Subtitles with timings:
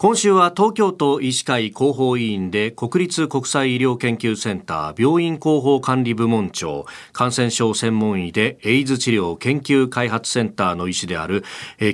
[0.00, 11.44] 今週は東京都医師会広報委員で国立国際医療研究センター病院広報管理部門長感染症専門医でエイズ治療研究開発センターの医師である、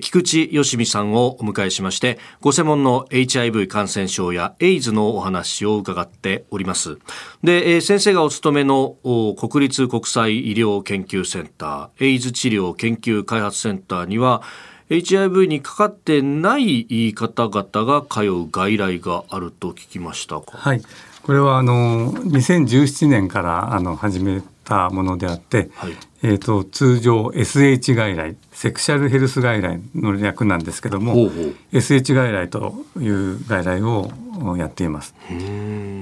[0.00, 6.98] 菊池義美さんをお迎えしましてご専門の HIV 感染症やエイズのお話を伺っております。
[7.42, 8.94] で、先生がお勤めの
[9.36, 14.44] 国立国際医療研究センターエイズ治療研究開発センターには
[14.88, 20.82] HIV にかかってない方々が通う外来があると聞きましたはい、
[21.22, 31.54] これはあの2017年からあの始めたものであって、はい、えーと、通常 SH 外来セクシャルヘルス外来の略なんですけどもほうほう。
[31.72, 34.10] SH 外来という外来を
[34.56, 35.14] やっています。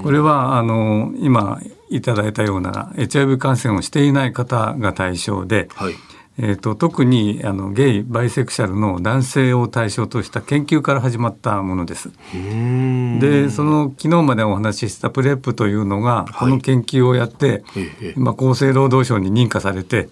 [0.03, 1.61] これはあの今
[1.91, 5.95] いただいたような HIV 感染をしていない方が対象で、はい
[6.37, 12.11] えーと、特にあのゲイバイセクシャルの男性を対象とした研究から始まったものです。
[13.21, 20.09] でその昨日までお話ししたプレップというのが、この研究をやって、はい、厚生労働省に認可されて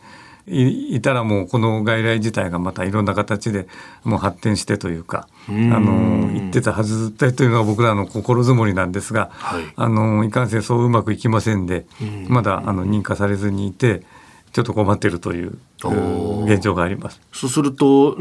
[0.46, 3.66] いたらもうこの外来自体がまたいろんな形で
[4.04, 11.86] もう発展してというかあの言ってたはずだというのが僕らの心づもりなんですが、はい、あのいかんせんそううまくいきませんで
[12.28, 14.02] まだあの認可されずにいて。
[14.52, 15.58] ちょっと困っているという
[16.44, 17.20] 現状があります。
[17.32, 18.16] そうすると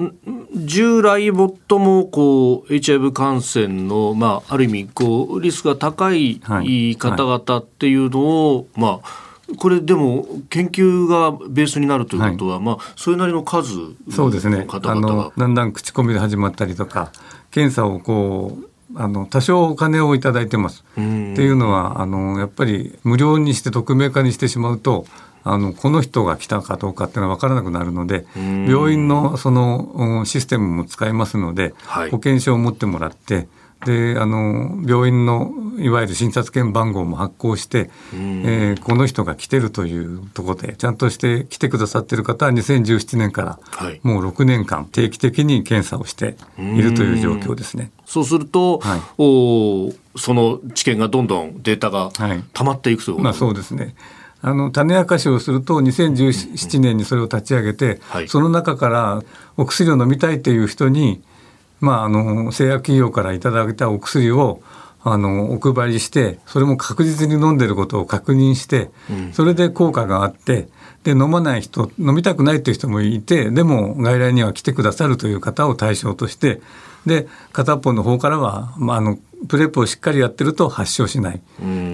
[0.56, 8.20] 従来最もこう HIV 感染のまあある意味こうリスクが高い方々っていうの
[8.52, 13.76] を、はいはい、まあこれでも研究がベースになるということは、はい、まあそれなりの数
[14.10, 14.66] そうですね。
[14.70, 17.12] あのだんだん口コミで始まったりとか
[17.52, 20.86] 検査をこうあの多少お金を頂いてます。
[20.94, 25.06] っていうのはあのやっぱり無料にして匿名化にしてしまうと
[25.44, 33.48] あのこの人が来たかどうかっていうのは分からなくなるので病院のそのシステムも使いますので、はい、保険証を持ってもらって
[33.86, 43.60] であの病院のいわゆる診察券番号も発行して、えー、この人が来てるというところでちゃんとして来てくださってる方は2017年から
[44.04, 47.92] もう6年間定期的に検査をしているという状況ですね。
[48.06, 52.12] そうすると、はい、おその知見がどんどんデータが
[52.54, 53.96] 溜まっていくということ、はい、まあ、そうですね。
[54.42, 59.22] あの種明かしをすると2017年にそれを立ち上げて、はい、その中から
[59.58, 61.22] お薬を飲みたいという人に、
[61.80, 64.62] まあ、あの製薬企業からいただいたお薬を
[65.04, 68.92] あのお配りしてそれも確実に飲んでることを確認して、
[69.34, 70.68] それで効果があって
[71.04, 76.62] で飲まない人飲みたくないという人もいてでも外来には来てくださるという方を対象として
[77.08, 81.42] で片方の方からは、まあ、あのPrEP をしっかりやってると発症しない、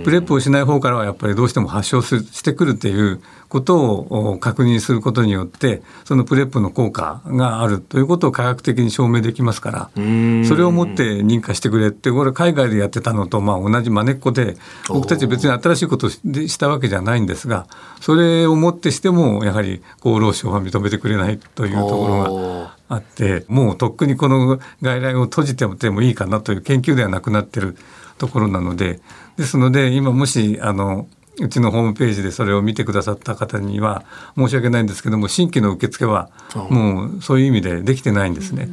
[0.03, 14.57] PrEP をしない方からはやっぱりどうしても発症してくるっていうことを確認することによってその PrEP の効果があるということを科学的に証明できますからそれをもって認可してくれってこれ海外でやってたのとまあ同じまねっこで
[14.89, 17.67] 僕たち別に新しいことをしたわけじゃないんですが
[18.01, 27.77] それをもってしてもやはり厚労省は認めてくれないというところがあってもうとっくにこの外来を閉じてもいいかなという研究ではなくなってる
[28.17, 28.99] ところなので
[29.37, 31.07] ですので今もしあの
[31.39, 34.03] うちのホームページでそれを見てくださった方には
[34.35, 36.29] 申し訳ないんですけども新規の受付は
[36.69, 38.65] もうそういう意味でできてないんですね。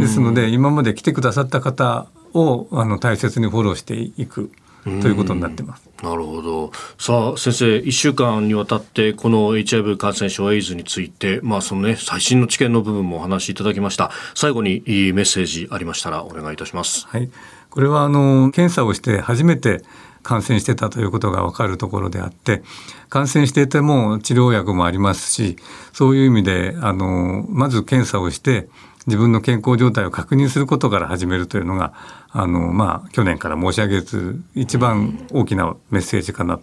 [0.00, 4.50] ですので今まで来てくださった方をあの大切にフォローしていく。
[4.86, 5.90] ということになってます。
[6.02, 6.72] なるほど。
[6.98, 14.12] さあ、先生、1週間にわたって、この HIV 感染症エイズについて、まあ、そのね、最新の知見の部分もお話しいただきました。
[14.34, 17.06] 最後にいいメッセージありましたら、お願いいたします。
[17.08, 17.28] はい。
[17.70, 19.82] これは、あの、検査をして初めて、
[20.26, 22.64] 感染してたということが分かるところであって
[23.08, 25.56] 感染していても治療薬もありますし
[25.92, 28.68] そういう意味であのまず検査をして
[29.06, 31.94] 自分の健康状態を確認することから始めるというのが
[32.30, 36.58] あの、まあ、去年から申し上げず一番大きなメッセージかな。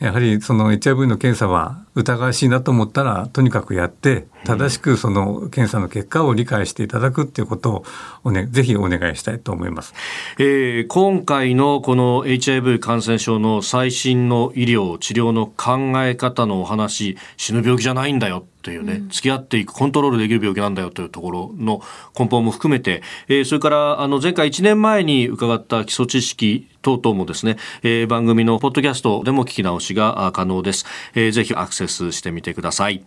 [0.00, 7.84] やはりその HIV の検査は疑わしいなと思ったらとにかくやって正しくその検査の結果を理解していただくっていうことを
[8.24, 9.94] お、ね、ぜひお願いしたいと思います、
[10.38, 21.82] えー、今回のこの HIV 感染症の最新の医療治療の考え方のお話死ぬ病気じゃないんだよというね、付き合っていくコントロールできる病気なんだよというところの
[22.18, 33.04] 根本も含めて、えー、それからあの前回1年前に伺った基礎知識等々もですね、えー、番組のポッドキャストでも聞き直しが可能です、えー、ぜひアクセスしてみてください。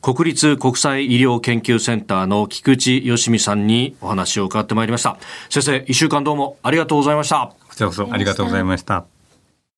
[0.00, 5.18] 国立国際医療研究センターの菊池義美さんにお話を伺ってまいりました。
[5.48, 7.52] 先生一週間どうもありがとうございました。
[7.68, 9.09] こちらこそありがとうございました。